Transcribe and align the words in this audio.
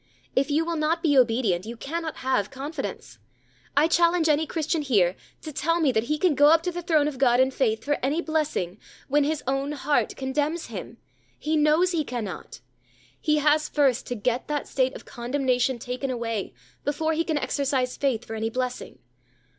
If 0.35 0.49
you 0.49 0.65
will 0.65 0.77
not 0.77 1.03
be 1.03 1.15
obedient, 1.15 1.67
you 1.67 1.77
cannot 1.77 2.17
have 2.25 2.49
confidence. 2.49 3.19
I 3.77 3.87
challenge 3.87 4.27
any 4.29 4.47
Christian 4.47 4.81
here 4.81 5.15
to 5.43 5.53
tell 5.53 5.79
me 5.79 5.91
that 5.91 6.05
he 6.05 6.17
can 6.17 6.33
go 6.33 6.47
up 6.47 6.63
to 6.63 6.71
the 6.71 6.81
throne 6.81 7.07
of 7.07 7.19
God 7.19 7.39
in 7.39 7.51
faith 7.51 7.83
for 7.83 7.99
any 8.01 8.19
blessing, 8.19 8.79
when 9.09 9.23
his 9.25 9.43
own 9.45 9.73
heart 9.73 10.15
condemns 10.15 10.65
him. 10.73 10.97
He 11.37 11.55
knows 11.55 11.91
he 11.91 12.03
cannot. 12.03 12.61
HE 13.19 13.35
HAS 13.37 13.69
FIRST 13.69 14.07
TO 14.07 14.15
GET 14.15 14.47
THAT 14.47 14.67
STATE 14.67 14.95
OF 14.95 15.05
CONDEMNATION 15.05 15.77
TAKEN 15.77 16.09
AWAY 16.09 16.55
before 16.83 17.13
he 17.13 17.23
can 17.23 17.37
exercise 17.37 17.95
faith 17.95 18.25
for 18.25 18.33
any 18.33 18.49
blessing. 18.49 18.97